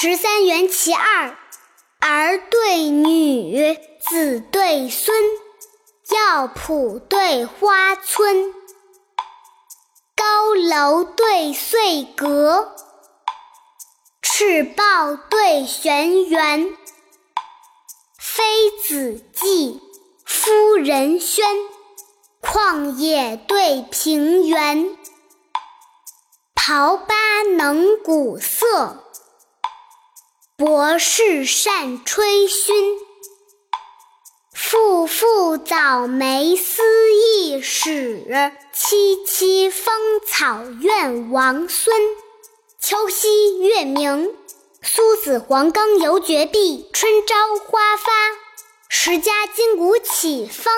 [0.00, 1.36] 十三元其二，
[1.98, 5.12] 儿对女，子对孙，
[6.14, 8.54] 药圃对花村，
[10.14, 12.76] 高楼对碎阁，
[14.22, 16.76] 赤豹对玄猿，
[18.20, 19.80] 妃子髻，
[20.24, 21.42] 夫人喧，
[22.40, 24.96] 旷野对平原，
[26.54, 29.07] 刨八能鼓瑟。
[30.58, 32.98] 博士善吹埙，
[34.52, 36.82] 妇妇早梅思
[37.14, 38.24] 义史，
[38.74, 39.94] 萋萋芳
[40.26, 41.96] 草怨王孙。
[42.80, 44.34] 秋夕月明，
[44.82, 46.90] 苏子黄冈犹觉碧。
[46.92, 48.10] 春朝花发，
[48.88, 50.74] 时家金谷起芳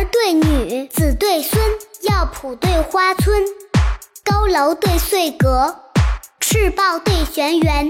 [0.00, 0.04] 儿。
[0.10, 1.62] 对女，子对孙，
[2.02, 3.44] 药圃对花村，
[4.24, 5.76] 高楼对碎阁，
[6.40, 7.88] 赤豹对玄猿，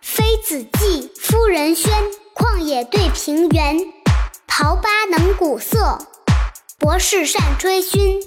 [0.00, 1.92] 妃子妓，夫人轩，
[2.34, 3.76] 旷野对平原，
[4.48, 5.98] 刨八能鼓瑟，
[6.78, 8.20] 博士善吹埙，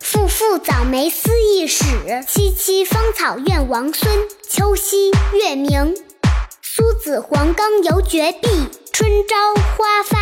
[0.00, 1.84] 父父早梅思义史，
[2.26, 4.28] 萋萋芳草怨王孙。
[4.48, 5.94] 秋夕月明，
[6.62, 8.48] 苏子黄冈犹觉碧，
[8.92, 10.15] 春朝花发。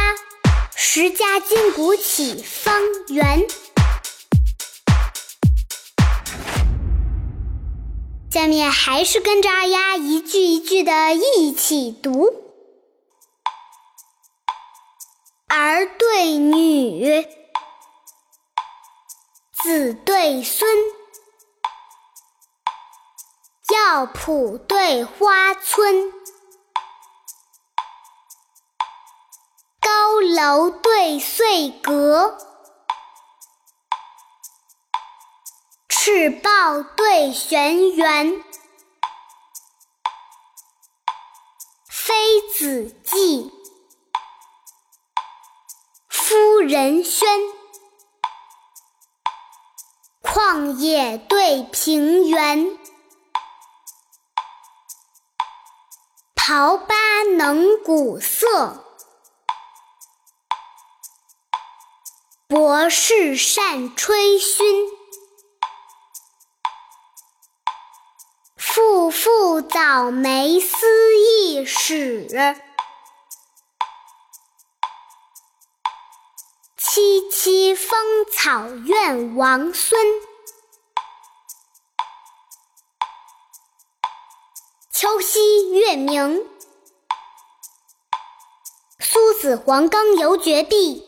[0.97, 3.49] 十家金谷起方圆。
[8.31, 12.33] 下面还是跟着二丫一句一句的一起读：
[15.49, 17.27] 儿对女，
[19.65, 20.79] 子对孙，
[23.75, 26.24] 药圃对花村。
[29.85, 32.39] 高楼对碎阁，
[35.91, 38.43] 赤豹对玄猿，
[41.87, 42.15] 妃
[42.57, 43.53] 子妓，
[46.09, 47.27] 夫人喧，
[50.23, 52.79] 旷野对平原，
[56.35, 58.81] 刨八能鼓瑟。
[62.47, 64.91] 博士善吹埙，
[68.55, 70.77] 妇妇早梅思
[71.17, 72.29] 义史，
[76.79, 77.99] 萋萋芳
[78.31, 79.99] 草怨王孙。
[84.93, 86.47] 秋夕月明，
[89.01, 91.04] 苏子黄冈犹绝壁。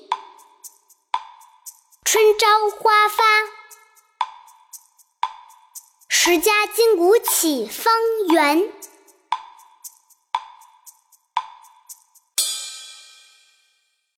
[2.09, 3.25] 春朝花发，
[6.09, 7.93] 时家金谷起方
[8.29, 8.73] 圆。